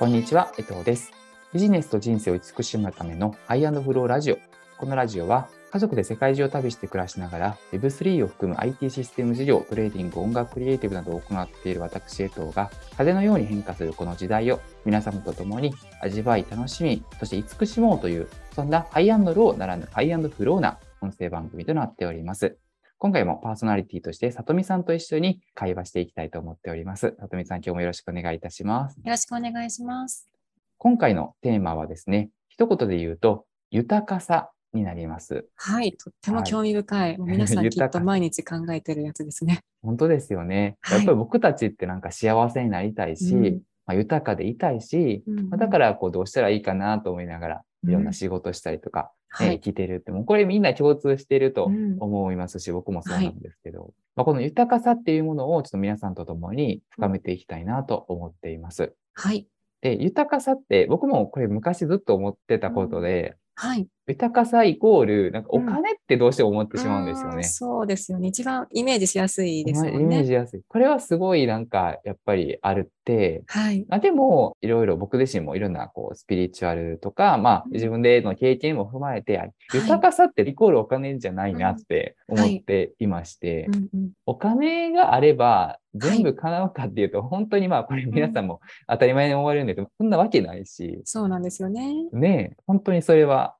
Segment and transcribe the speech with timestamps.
[0.00, 1.12] こんにちは、江藤です。
[1.52, 4.38] ビジネスと人生を慈しむための High and Flow ラジオ。
[4.78, 22.56] このラジオは家族で世界中を旅して暮らしながら Web3 を含む IT システム事業、トレーディング、音楽クリエイティブなどを行っている私、江藤が風のように変化するこの時代を皆様と共に味わい、楽しみ、そして慈しもうという、そんな High and Low ならぬ High and Flow な音声番組となっております。
[23.00, 27.14] 今回もパーソナリティとして、さとみさんと一緒に会話していきたいと思っております。
[27.18, 28.96] さとみさん、今日もよろしくお願いいたします。
[28.98, 30.28] よろしくお願いします。
[30.76, 35.46] 今回のテーマはですね、一言で言うと、豊かさになります。
[35.56, 37.16] はい、とっても興味深い。
[37.16, 39.60] もう皆さん きっと毎日考えてるやつですね。
[39.80, 40.76] 本当ですよね。
[40.82, 43.44] はいやっぱり僕たちってなんか幸せになりたいし、うん
[43.86, 58.92] まあ、豊かでいたいし、うんまあだからこうどうしたらいいかなと思いながら、いろんうなん仕事したりとか、生きてるって、もうこれみんな共通しているとうん思いますし、僕もそうなんですけど、まあ、この豊かさっていうものをちょっと皆さんと共に深めていきたいなと思っています。
[59.14, 59.46] はい。
[59.82, 63.86] で、豊かさって僕もこれ昔ずっと思ってたことで、はい。
[64.10, 67.36] 豊かさイコール、なんかおうん金ってどうしても思ってしまうんですよね。
[67.36, 68.28] あーそうですよね。
[68.28, 70.24] 一番イメージしやすいですもイメーんね。
[70.24, 70.62] ジやすい。
[70.68, 73.86] これはすごいなんかやっぱりあるって、はい。
[73.88, 84.10] まあ、でもいろいろ僕自身もいろんなこうスピリチュアルとか、まあうん自分での経験も踏まえて、あい豊かさってイコールお金じゃないなって思っていまして、うんうん。
[84.26, 91.94] お金があれば全部叶うかっていうと、本当にまあこれ皆さんも当たり前に思われるんだけど、そんなわけないし、そうなんですよね。
[92.12, 93.54] ねえ、本当にそれは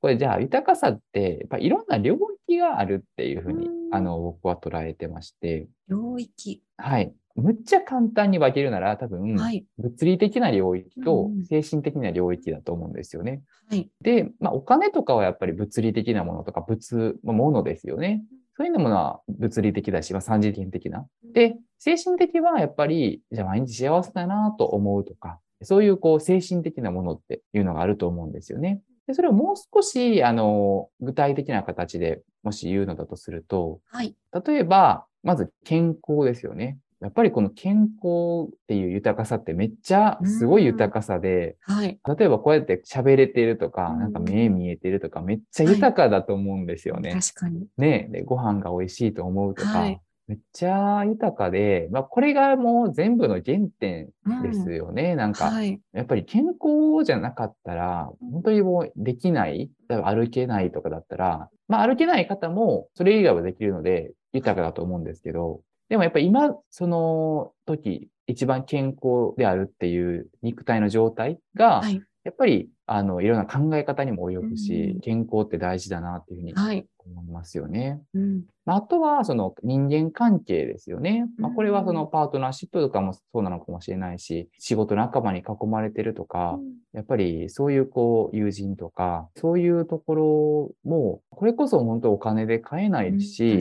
[0.00, 6.62] これじゃあ豊かさって、やっぱいろんな領域があるっていうふうにう、んあの、僕は捉えてまして、領域。
[6.76, 7.12] はい。
[7.34, 9.64] むっちゃ簡単に分けるなら多分、はい。
[9.78, 13.42] 物理的な領域と精神的な領域だと思うんですよね。
[13.68, 13.88] はい。
[14.00, 18.24] で、まあお金とかはやっぱり物理的なものとか物、まあ、ものですよね。
[18.56, 21.06] そういうものは物理的だし、まあ、三次元的な。
[21.32, 28.80] で、精神的はやっぱり、じゃあ毎日幸せだなと思うとか、そういうこう精神的なものっていうのがあると思うんですよね。
[29.08, 34.14] でそれをもう少し、あの、具体的な形でもし言うのだとすると、はい。
[34.46, 36.78] 例えば、まず健康ですよね。
[37.00, 41.98] やっぱりこの健康っていう豊かさってめっちゃすごい豊かさで、はい。
[42.18, 47.14] 例えばこうやって喋れてるとか、うんなんか目見えてるとか、めっちゃ豊かだと思うんですよね。
[47.14, 47.66] 確かに。
[47.78, 55.16] ねで、ご飯が美味しいと思うとか、はいめっちゃ豊かで、まあこれがもう全部の原点うんですよね。
[55.16, 55.80] なんか、はい。
[55.92, 72.02] やっぱり健康じゃなかったら、本当にもうできない、例えば歩けないとかだったら、まあ歩けない方もそれ以外はできるので豊かだと思うんですけど、でもやっぱり今、その時、一番健康であるっていう肉体の状態が、はい。
[72.28, 76.86] やっぱり、あの、いろんな考え方にも及ぶし、うん健康って大事だなっていうふうにはい。
[76.98, 78.02] 思いますよね。
[78.12, 78.42] うん。
[78.66, 81.24] まああとは、その人間関係ですよね。
[81.38, 86.58] まあ、うんこれはそのパートナーシップとかもそうなのかもしれないし、仕事仲間に囲まれてるとか、
[86.92, 93.58] やっぱりそういうこう友人とか、そういうところも、これこそ本当お金で買えなうんいし。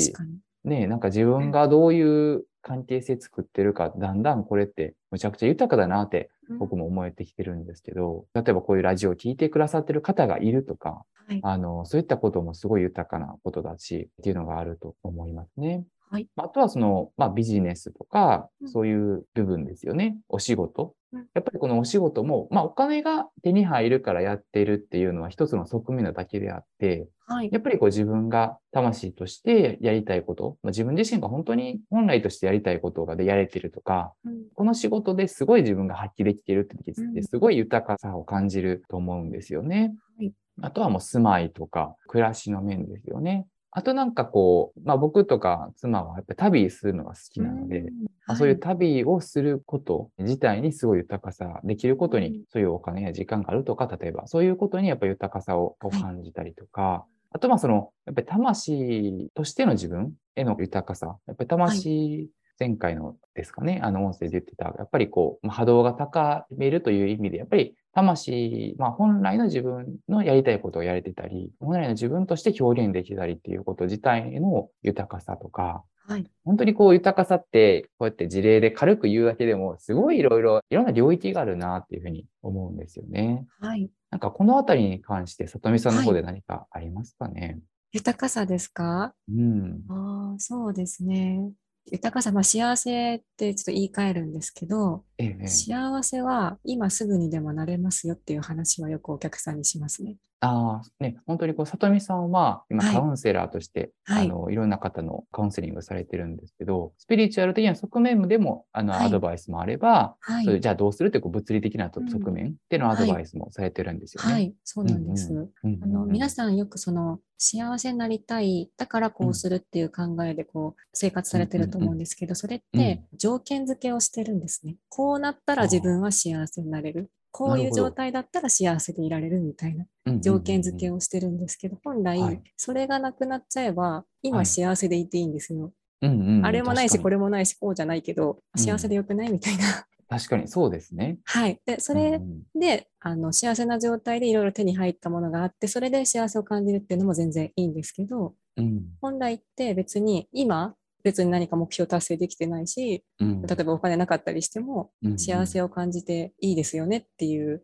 [0.65, 6.29] ね、なんか自分がどういう関係性作ってるか、だんだんこれってむちゃくちゃ豊かだなって
[6.59, 11.39] 僕も思えてきてるんですけど、例えばこういうラジオを聞いてくださってる方がいるとか、はい。
[11.43, 15.85] あの、そういったこともすごい豊かなことだし、っていうのがあると思いますね。
[16.09, 16.27] はい。
[16.37, 20.17] あとはその、まあビジネスとかう、んそういう部分ですよね。
[20.29, 20.93] お仕事うん。
[21.13, 27.49] やっぱりこのお仕事も、まあお金が手に入るからやってるっていうのは一つの側面なだけであって、はい。
[27.51, 39.93] やっぱりこう自分が魂としてやりたいこと、まあ、自分自身が本当に本来としてやりたいことがでやれてるとか、うんこの仕事ですごい自分が発揮できてるって時うんってすごい豊かさを感じると思うんですよね。
[40.17, 40.31] はい
[40.61, 43.45] あとはもう住まいとか暮らしの面ですよね。
[43.71, 48.03] あとなんかこう、まあ僕とか妻はやっぱり旅するのが好きなので、うん。
[48.25, 52.43] まあ、そういうは旅をすること自体にすごい豊かさ、できることにうん。
[52.49, 62.29] そういうお金や時間があるとか、例えばそういうことにやっぱり豊かさを感じたりとか、あとまあその、やっぱり魂としての自分への豊かさ、やっぱり魂、
[62.59, 76.25] 前回のですかね、あの音声で言ってた、やっぱりこう、まあ波動が高めるという意味で、やっぱり魂、まあ本来の自分のやりたいことをやれてたり、本来の自分として表現できたりっていうこと自体の豊かさとか、はい。
[76.45, 83.45] 本当にこう豊かさって、こうやって事例で軽く言うだけでも、すごいいろいろ、いろんな領域があるなっていうふうに思うんですよね。
[83.59, 83.89] はい。
[84.11, 87.59] なんかこのあたりに関して、里見さんの方で何かありますかね、
[87.91, 89.13] 豊かさですか？
[89.29, 89.81] うん。
[89.89, 91.51] ああ、そうですね。
[91.91, 100.17] 豊かさ、まあ、幸せってちょっと言い換えるんですけど、ええええ幸せは今すぐにでもなれますよっていう話はよくお客さんにしますね。
[100.39, 114.33] ああ、ね、本当にこう、里見さんは今はいカウンセラーとして、はいあの、いろんな方のカウンセリングをされてるんですけど、スピリチュアル的な側面でも、あの、はいアドバイスもあれば、はいそういうじゃあどうするっていうこう物理的なとうん側面でのアドバイスもされてるんですよね。
[114.33, 115.33] はい、そうなんです。
[115.33, 116.29] うんうんあの皆ん。
[116.29, 124.75] さんよくその幸せになりたいだからこうするっていう考えでこう生活されてると思うんですけどそれって条件付けをしてるんですね。
[124.89, 127.11] こうなったら自分は幸せになれる。
[127.37, 129.85] こういう状態だったら幸せでいられるみたいな
[130.19, 130.95] 条件付けを。
[130.95, 135.71] をしてるんですけど本来はいそれがなくなっちゃえばはい今幸せでいていいんですよ。
[136.01, 137.15] うんあれもないしこれ。
[137.15, 139.85] れもないしこうじゃないけどうん幸せでよくないみたいな。
[140.09, 141.19] 確かにそうですね。
[141.25, 141.59] はい。
[141.65, 150.75] でそうんれうんで、あの幸せな状態でいろいろ手に入ったものがあって、それで幸せを感じるっていうのも全然いいんですけど、うん本来って別に今、
[151.07, 153.41] 別に何か目標達成できてないし、うん。
[153.41, 155.19] 例えばお金なかったりしても、うんうん。
[155.19, 157.63] 幸せを感じていいですよねっていう。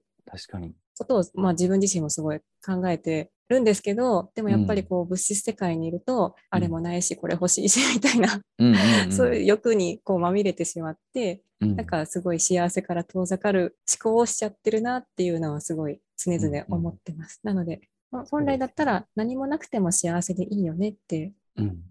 [0.98, 8.76] ことを、まあ、自分自身もすごい考えてるんですけど、でもやっぱりこう物質世界にいると、あれもないし、これ欲しいし、 みたいな、うんうん
[9.08, 9.12] うん。
[9.12, 11.76] そういう欲にこうまみれてしまって、うん。
[11.76, 17.42] なんかすごい幸せから遠ざかる思考をしちゃってるなっていうのはすごい常々思ってます。
[17.44, 21.34] なので、まあ本来だったら何もなくても幸せでいいよねってうん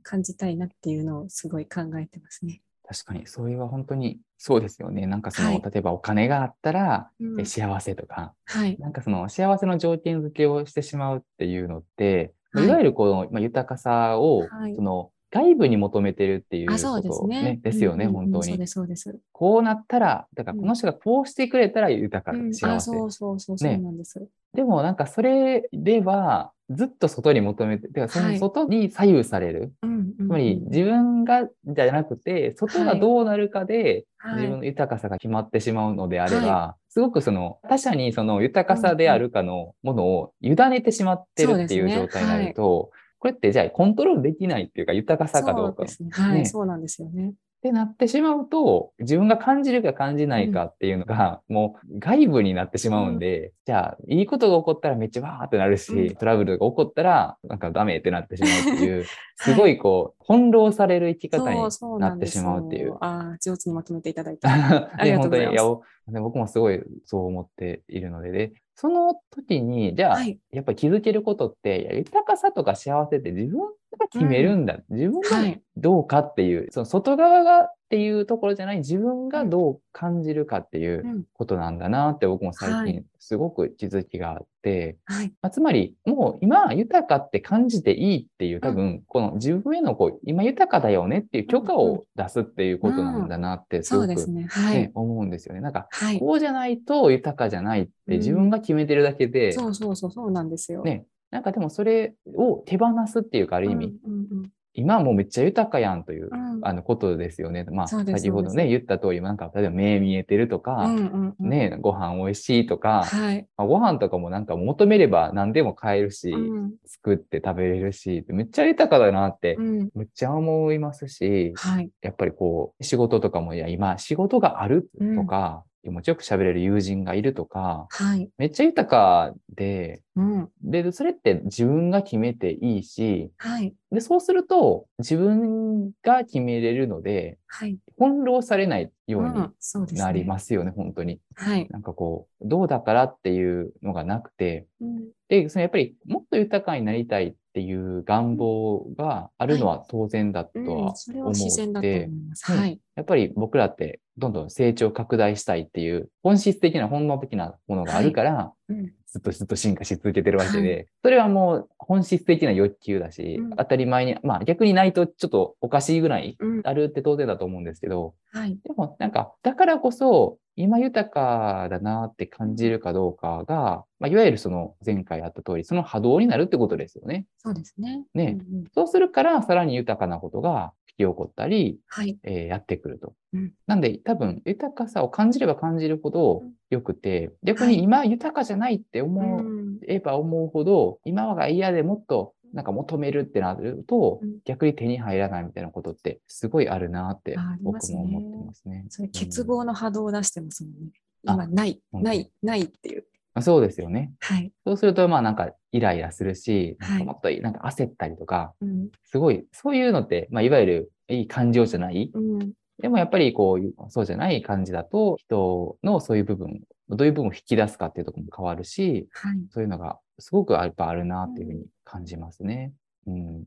[0.03, 2.63] 感じたいなっていうのをすごい考えてますね。
[2.85, 5.07] 確かに、それは本当にそうですよね。
[5.07, 8.77] なんかその、はい例えばお金があったら、うんえ幸せとか、はい。
[8.79, 17.59] なんかその幸せの条件付けをしてしまうっていうのって、まあはいいわゆるこの、まあ、豊かさを、はいその外部に求めてるっていうあ、ことそうですね。
[17.63, 18.49] ですよね、うんうんうん本当に。
[18.49, 19.19] そうです、そうです。
[19.33, 22.91] こうなったら、だからうんこの人がこうしてくれたら豊か、うん、幸あ、せ。
[22.91, 24.29] そうそうそう、そうねなんです。
[24.53, 28.39] でもなんかそれでは、ずっと外に求めて、てかそのはい。
[28.39, 29.73] 外に左右される。
[29.83, 30.15] うんうんうん。
[30.17, 34.35] つまり自分がじゃなくて、外がどうなるかで、はい。
[34.37, 45.73] 自分の豊かさが決まってしまうのであれば、すごくその他者にその豊かさであるかのものを委ねてしまってるっていう状態になると、これってじゃあコントロールできないっていうか豊かさかどうか。
[45.73, 46.11] っそうですね。
[46.11, 46.45] はい、ね。
[46.45, 47.35] そうなんですよね。
[47.63, 59.05] てなってしまうと、自分が感じるか感じないかっていうのが、もう外部になってしまうんで、じゃあいいことが起こったらめっちゃわーってなるし、うんトラブルが起こったらなんかダメってなってしまうっていう、
[59.37, 62.99] すごいこう、翻弄される生き方にそうそうなってしまうっていうよ。。
[63.01, 64.47] ああ、上手にまとめていただいて。
[64.49, 70.39] ありで、がとうございます本当に、いや、僕もすごいそう思っているので、で、その時に、じゃあ、はい。
[70.51, 73.67] やっぱり気づけることって、豊かさとか幸せって自分が
[74.11, 74.79] 決めるんだ。
[74.91, 75.61] 自分がはい。
[75.77, 81.25] どうかっていう、その外側がっていうところじゃない、自分がどう感じるかっていううん。
[81.35, 85.33] ことなんだなって僕も最は近すごく気づきがあって、はい。
[85.41, 94.47] まあ、つまり、もう今は豊かって感じていいっていう、多分、この自分へのこう、今豊かだよねっていう許可を出すっていうことなんだなって、すごく、そうですね。
[94.51, 94.91] はねい。
[94.95, 95.61] 思うんですよね。
[95.61, 96.19] なんか、はい。
[96.19, 100.83] こうじゃないと豊かじゃないって自分が決めてるだけで、そうそうそう、そうなんですよ。
[100.83, 107.65] ね、なんかでもそれを手放すっていうか、ある意味、うんうん今はもうめっちゃ豊かやんという、うんあのことですよね。
[107.65, 111.49] まあ、先ほどね、言った通り、なんか、例えば目見えてるとうか、んうんうん。
[111.51, 113.47] ね、ご飯美味しいとか、はい。
[113.59, 116.37] まあ、ご飯とかもなんか求めれば何でも買えるし、う
[116.69, 119.91] ん作って食べれるし、めっちゃ豊かだなってう、ん。
[119.95, 121.91] めっちゃ思いますし、はい。
[122.01, 128.31] やっぱりこう、仕事とかも、いや、今、仕事があるとか、気持ちよく喋れる友人がいるとか、はい。
[128.39, 130.49] めっちゃ豊かで、うん。
[130.63, 133.75] で、それって自分が決めていいし、はい。
[133.91, 137.79] で、そうすると自分が決めれるので、はい。
[137.99, 139.99] 翻弄されないように。
[139.99, 141.21] なりますよね、本当に。
[141.35, 141.69] はい。
[141.69, 152.09] なんかこう、どうだからっていうのがなくて、うんで、そのやっぱりもっと豊かになりたいっていう願望があるのは当然だとうんは思って、
[152.41, 152.81] はい。
[152.97, 158.93] やっぱり僕らってどんどん成長拡大したいっていう本質的な本能的なものがあるから、うん。
[159.13, 166.63] ずっとずっと進化し続けてるわけで、はそれはもう本質的な欲求だし、うん当たり前に、まあ逆にないとちょっとおかしいぐらいうん。
[166.65, 168.59] あるって当然だと思うんですけど、はい。
[168.65, 177.27] でもなんか、だからこそ、今豊かだなって感じるかどうかが、まあ、いわゆるその前回あった通り、その波動になるってことですよね。
[177.39, 178.05] そうですね。
[178.15, 182.19] ねうんうんそうするから、さらに豊かなことが引き起こったり、はい。
[182.23, 183.15] えーやってくると。
[183.33, 198.87] うんなんで、多分、豊かさを感じれば感じるほどうん良くて、逆はいに今豊かじゃないって思うんえば思うほど、今が嫌でもっとなんか求めるってなると、うん逆に手に入らないみたいなことってすごいあるなって僕すねも思ってますね。
[198.89, 200.79] それ、欠うん乏の波動を出してますもんね。
[201.27, 203.05] あ今、ない、ない、ないっていう。
[203.35, 204.13] まあ、そうですよね。
[204.21, 204.53] はい。
[204.67, 208.89] そうすると、まあなんかイライラするし、もっとなんか焦ったりとか、うん。
[209.05, 212.11] すごい、そういうのって、まあいわゆるいい感情じゃない。
[212.13, 212.53] うん。
[212.79, 216.61] でもやっぱりこうそうじゃない感じだと、人のそういう部分
[216.97, 219.39] どういう部分を引き出すかっていうところも変わるし、はい。
[219.51, 222.73] そういうのがすごくやっぱあるなっていうふうに感じますね。
[223.07, 223.45] うん。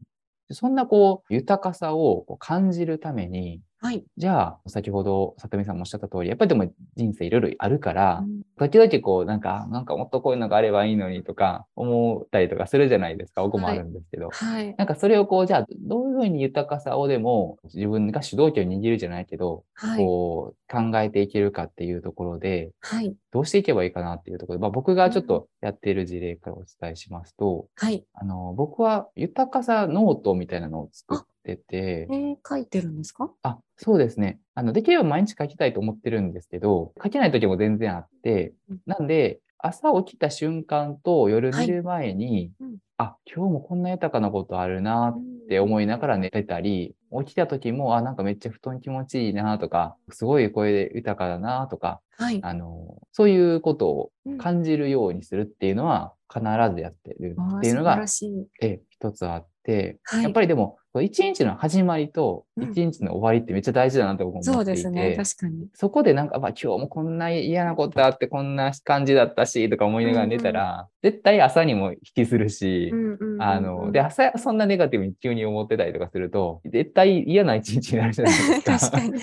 [0.52, 4.04] そんなこう、豊かさを感じるために、はい。
[4.18, 13.42] じゃあ、先ほど、里見さんもおっしゃった通り、やっぱりでも人生いろいろあるから、うん時々こう、なんか、なんかもっとこういうのがあればいいのにとか思ったりとかするじゃないですか。
[13.42, 14.30] 僕もあるんですけど。
[14.30, 14.74] はい。
[14.78, 20.00] なんかそれをこう、じゃあ、どういうふうに豊かさをでも自分が主導権を握るじゃないけど、はい。
[20.00, 23.14] こう、考えていけるかっていうところで、はい。
[23.32, 28.06] どうしていけばいいかなっていうところで、まあ、僕がちょっとやっている事例からお伝えしますと、はい。
[28.14, 32.08] あの、僕は豊かさノートみたいなのを作ってて。
[32.12, 33.32] え、ー、書いてるんですか？
[33.44, 34.40] あ、そうですね。
[34.56, 42.78] あの、できれば毎日書きたいと思ってるんですけど、書けない時も全然あってうん、なんで、朝起きた瞬間と夜寝る前に、うん。
[42.98, 52.40] あ、今日もこんな豊かなことあるなって思いながら寝てたり、起きた時も、あ、なんかめっちゃ布団気持ちいいなとか、すごい声で豊かだなとか、はい。
[52.42, 54.38] あの、そういうことをうん。
[54.38, 56.42] 感じるようにするっていうのは必
[56.74, 58.48] ずやってるっていうのが素晴ら、しい。
[58.62, 65.16] ええ、一つあって、はいやっぱりでも、一日の始まりとうん一日の終わりってめっちゃ大事だなって僕思っていて、ですね。
[65.18, 65.68] 確かに。
[65.74, 78.80] そこでなんか、まあ、今日もこんな嫌なことあって、こんな感じだったし、とか思いながら寝たら、絶対朝にも引きするし、うんうんうんうんあの、で、朝そんなネガティブに急に思ってたりとかすると、絶対嫌な一日になるじゃないですか。
[78.80, 79.14] 確かに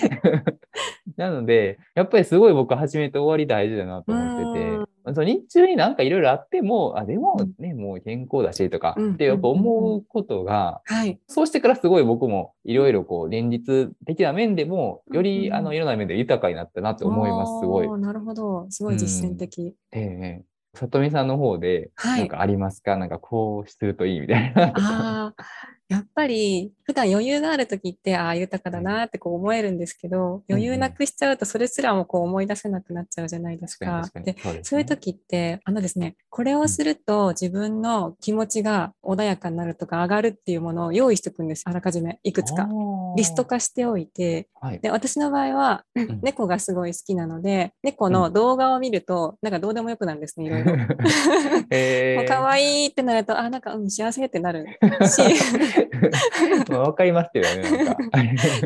[1.17, 9.13] なので、やっぱりすごい僕始めて終わり大事だなと思ってて、その日中になんかいろいろあっても、あ、でもね、もう健康だしとかうん。
[9.13, 11.19] ってやっぱ思うことが、はい。
[11.27, 15.53] そうしてからすごい僕もいろいろこう連日的な面でも、ようんりうん。
[15.55, 18.01] あのいろんな面で豊かになったなって思います、すごい。
[18.01, 18.67] なるほど。
[18.69, 19.75] すごい実践的。
[19.91, 20.45] ええ
[20.75, 22.19] 里見さんの方で、はい。
[22.21, 24.73] なんかありますか、なんかこうするといいみたいな。
[24.75, 25.43] ああ、
[25.93, 34.01] やっぱり普段余裕がある時って、ああ、豊かだなってこう思えるんですけど、余裕なくしちゃうとそれすらもこう思い出せなくなっちゃうじゃないですか。
[34.01, 41.63] で、そうですねそういう時って、あのですね、これをすると自分の気持ちが穏やかになるとか上がるっていうものを用意しておくんです。
[41.65, 42.67] あらかじめいくつか。
[43.15, 43.43] リスト。
[43.53, 44.47] 化しておいて。
[44.81, 50.75] で、私の場合は、ん猫がすごい好きなので、猫の動画を見ると、なんかどうでもよくなるんですね、いろいろ。
[51.69, 54.65] えもう可愛いってなると、あ、なんか、うん、幸せってなる
[55.07, 55.21] し、
[56.69, 57.95] まあわかりますけどね、なんか。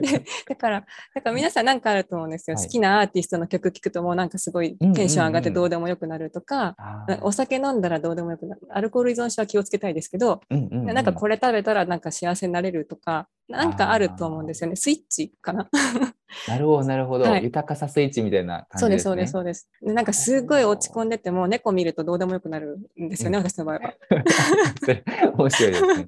[0.02, 2.56] で だから、だから皆さんなんかあると思うんですよ。
[2.56, 8.62] はい好きなアーティストの曲聴くともうなんかすごいテンション上がってどうでもよくなるとか、あーお酒飲んだらどうでもよくなる。
[8.70, 14.76] アルコール依存症は気をつけたいですけど、うんうんうんなんかこれ食べたらなんか幸せになれるとか、なんかあると思うんですよね。
[14.76, 15.70] スイッチかな。
[16.48, 17.24] なるほど、なるほど。
[17.24, 19.12] はい豊かさスイッチみたいな感じですすね。
[19.12, 19.70] そうです、そうです。
[19.82, 23.94] でなんかすごい落ち込んでても、猫見るとどうでもよくなるんですよね、うん私の場合は。
[25.38, 26.08] 面白いですね。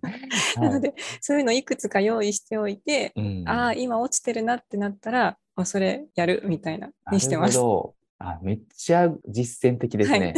[0.57, 7.55] なので、そういうのいくつか用意しておいて、うんああ、今落ちてるなってなったら、もうそれやるみたいな、にしてます。
[7.55, 7.95] なるほど。
[8.19, 10.33] あ、めっちゃ実践的ですね。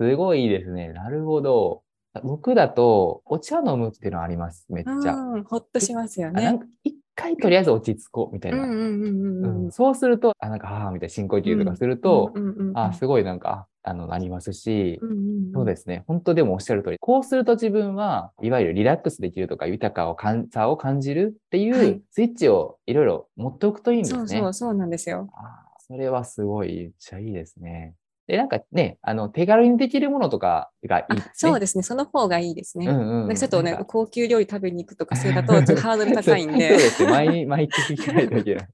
[0.00, 0.92] すごいいいですね。
[0.92, 1.82] なるほど。
[2.22, 4.66] 僕だと、お茶飲むっていうのはあります。
[4.70, 5.14] めっちゃ。
[5.14, 6.46] うん、ほっとしますよね。
[6.46, 9.70] あなんか一回とりあえず落ち着こうみたいな。
[9.70, 12.32] そうすると、あ、なんか、ああ、みたいな深呼吸とかすると、
[12.74, 15.00] あすごいなんか、あの、なりますし、
[15.54, 16.04] そうですね。
[16.06, 24.18] 本当でもおっしゃる通り、こうすると自分は、いわゆるリラックスできるとか、豊かを感さを感じるってはいいうスイッチをいろいろ持っておくといいんですね。
[24.18, 25.28] そうそう、そうなんですよ。
[25.34, 27.94] あーそれはすごい、めっちゃいいですね。
[28.28, 31.22] で、なんかね、あの、手軽にできるものとかがいいね。
[31.32, 32.86] そうですね、その方がいいですね。
[32.86, 36.68] うんうんうんなんかちょっとね高級料理食べに行くとか、それだとちょっとハードル 高いんで。
[36.68, 37.10] そうですね。
[37.10, 38.68] 毎毎月行かないといけない。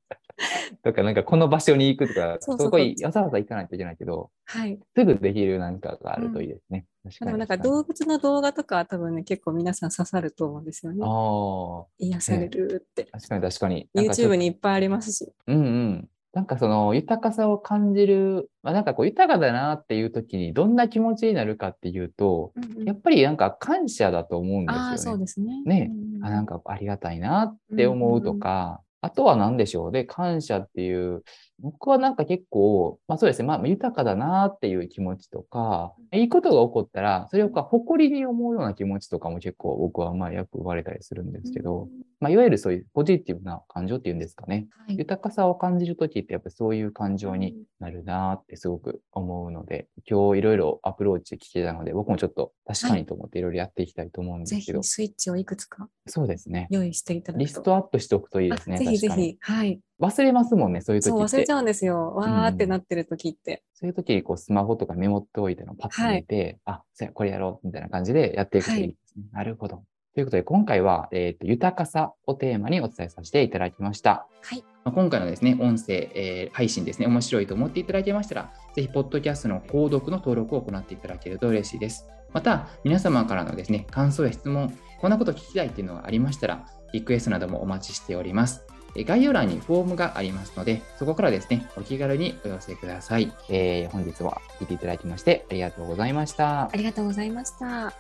[0.83, 4.79] とか、なんかこの場所に行くとか、そこにわざわざ行かないといけないけど、はい。
[4.97, 6.87] すぐできるなんかがあるといいですね。
[7.05, 7.29] 確かに。
[7.29, 11.05] でもなんか動物の動画とかは多分ね、結構皆さん刺さると思うんですよね。
[11.05, 13.07] あ癒されるって。
[13.13, 13.89] あ、確かに確かに。
[13.95, 15.33] YouTube とにいっぱいありますし。
[15.47, 16.09] うんうん。
[16.35, 22.85] なんかその豊かさを感じる、まあ、なんかこう豊かだなっていう時にどんな気持ちになるかっていうと、うんうん。
[22.85, 24.99] やっぱりなんか感謝だと思うんですよね。
[24.99, 25.63] そうですね。
[25.65, 25.91] ね。
[25.93, 26.25] うんうん。
[26.25, 29.93] あなんかありがたいなって思うとか、あとは何でしょう。
[29.93, 31.23] ね、感謝っていう、
[31.61, 41.89] 僕はなんか結構、まあそうですね、まあ豊かだなっていう気持ちとか、いいことが起こったら、それをこう誇りに思うような気持ちとかも結構僕はまあよく言われたりするんですけど、
[42.21, 44.67] まあいわゆるそういうポジティブな感情っていうんですかね。
[44.87, 56.69] はい豊かさを感じるときってやっぱりそういう感情になるなってすごく思うので、今日いろいろアプローチ聞けたので、僕もちょっと確かにと思っていろいろやっていきたいと思うんですけど、ぜひスイッチをいくつかそうですね。
[56.71, 57.39] 用意していただくと。
[57.41, 58.77] リストアップしておくといいですね。
[58.77, 59.37] あぜひぜひ。
[59.41, 59.81] はい。
[60.05, 61.11] 忘れますもんね、そういう時って。
[61.11, 62.15] そう忘れちゃうんですよ。
[62.15, 63.63] わーってうんなってる時って。
[63.75, 69.25] そういう時にこうスマホとかメモっておいてのパッと見て、あ、そうやこれやろうみたいな感じでやっていくといいですね。
[69.33, 69.83] なるほど。
[70.15, 74.29] ということで、今回は、えーと豊かさをテーマにお伝えさせていただきました。
[74.43, 74.65] はい。
[74.85, 82.07] まあ、今回のですね、音声、えー、配信ですね、面白いと思っていただけましたら、ぜひ、ポッドキャストの購読の登録を行っていただけると嬉しいです。
[82.33, 88.67] また、皆様からのですね、感想や質問、こんなこと聞きたいっていうのがありましたら、リクエストなどもお待ちしております。
[89.03, 93.33] 概要欄にフォームがありますので、そこからですね、お気軽にお寄せください。
[93.49, 96.71] えー、本日は聞いていただきましてありがとうございました。
[96.73, 97.93] ありがとうございました。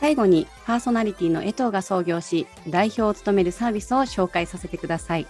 [0.00, 5.28] 最後にパーソナリティの江藤が創業し、代表を務めるサービスを紹介させてください。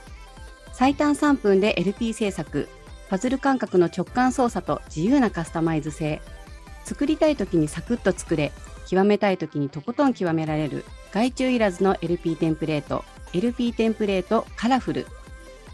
[0.72, 2.68] 最短3分で LP 制作、
[3.10, 6.22] パズル感覚の直感操作と自由なカスタマイズ性、
[6.84, 8.50] 作りたい時にサクッと作れ、
[8.88, 15.06] 極めたい時にとことん極められる、外注いらずの LP テンプレート、LP テンプレートカラフル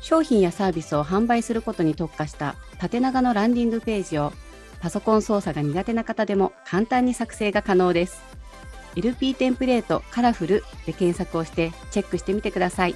[0.00, 4.32] 商品やサービスを販売することに特化した縦長のランディングページを
[4.80, 8.22] パソコン操作が苦手な方でも簡単に作成が可能です。
[8.94, 12.94] LP テンプレートカラフルで検索をしてチェックしてみてください。